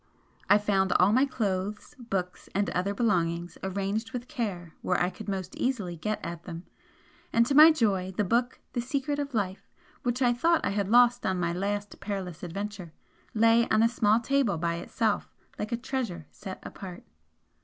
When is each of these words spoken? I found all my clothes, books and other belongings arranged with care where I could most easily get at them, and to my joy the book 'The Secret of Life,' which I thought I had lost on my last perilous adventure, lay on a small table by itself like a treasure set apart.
I 0.49 0.57
found 0.57 0.91
all 0.93 1.13
my 1.13 1.25
clothes, 1.25 1.93
books 1.99 2.49
and 2.55 2.71
other 2.71 2.91
belongings 2.95 3.59
arranged 3.61 4.13
with 4.13 4.27
care 4.27 4.73
where 4.81 4.99
I 4.99 5.11
could 5.11 5.29
most 5.29 5.55
easily 5.57 5.95
get 5.95 6.19
at 6.25 6.41
them, 6.45 6.65
and 7.31 7.45
to 7.45 7.53
my 7.53 7.71
joy 7.71 8.09
the 8.17 8.23
book 8.23 8.59
'The 8.73 8.81
Secret 8.81 9.19
of 9.19 9.35
Life,' 9.35 9.69
which 10.01 10.23
I 10.23 10.33
thought 10.33 10.65
I 10.65 10.71
had 10.71 10.89
lost 10.89 11.23
on 11.23 11.39
my 11.39 11.53
last 11.53 11.99
perilous 11.99 12.41
adventure, 12.41 12.93
lay 13.35 13.67
on 13.69 13.83
a 13.83 13.87
small 13.87 14.19
table 14.19 14.57
by 14.57 14.77
itself 14.77 15.29
like 15.59 15.71
a 15.71 15.77
treasure 15.77 16.25
set 16.31 16.57
apart. 16.63 17.03